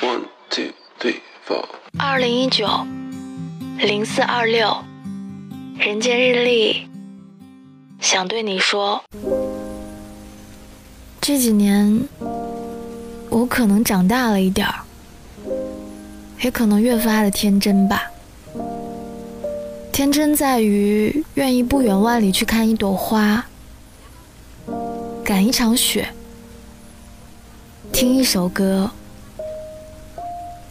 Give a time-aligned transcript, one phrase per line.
[0.00, 1.64] One two three four。
[1.98, 2.66] 二零一九
[3.78, 4.84] 零四二六，
[5.78, 6.86] 人间日历，
[7.98, 9.02] 想对你说，
[11.20, 12.06] 这几年
[13.30, 14.84] 我可能长大了一点儿，
[16.42, 18.10] 也可能越发的天真吧。
[19.92, 23.46] 天真在于愿意不远万里去看一朵花，
[25.24, 26.10] 赶一场雪，
[27.92, 28.90] 听一首歌。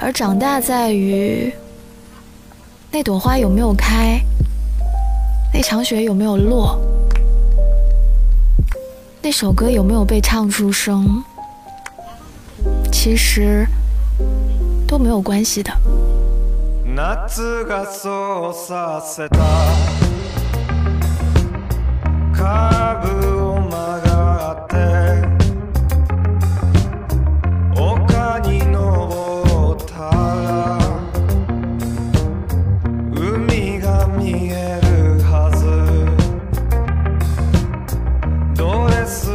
[0.00, 1.52] 而长大在于，
[2.92, 4.20] 那朵花有没有开，
[5.52, 6.80] 那场雪有没有落，
[9.20, 11.20] 那首歌有没有被唱出声，
[12.92, 13.66] 其实
[14.86, 15.72] 都没有关系的。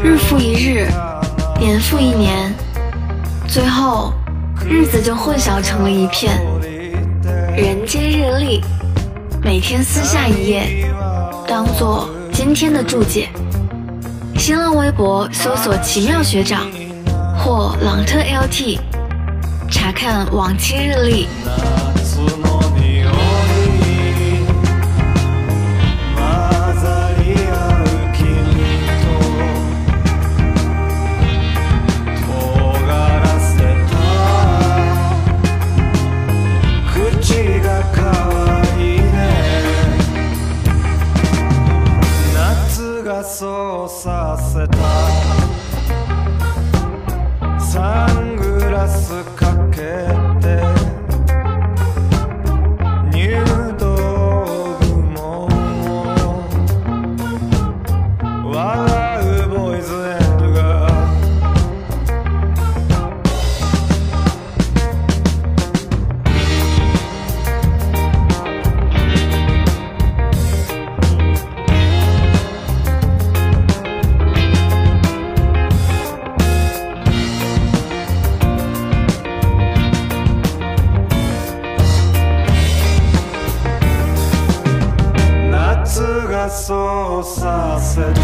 [0.03, 0.85] 日复一日，
[1.57, 2.53] 年复一年，
[3.47, 4.11] 最后
[4.67, 6.41] 日子就混淆成了一片。
[7.55, 8.61] 人间日历，
[9.41, 10.91] 每天撕下一页，
[11.47, 13.29] 当做今天的注解。
[14.37, 16.67] 新浪微博搜索“奇妙学长”
[17.39, 18.79] 或“朗特 LT”，
[19.71, 21.27] 查看往期日历。
[43.33, 44.77] そうさせた。
[47.59, 49.12] サングラス
[86.55, 88.21] そうさせた。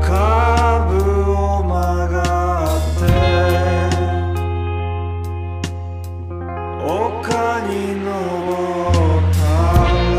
[0.00, 3.02] カーブを曲がって
[6.82, 7.70] 丘に
[8.02, 8.10] 登
[9.20, 9.42] った。
[10.16, 10.18] ら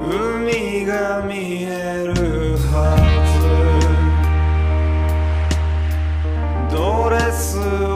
[0.00, 0.92] 海が
[1.26, 1.34] 見
[1.64, 1.66] え
[2.06, 2.72] るは
[6.70, 7.95] ずドレスを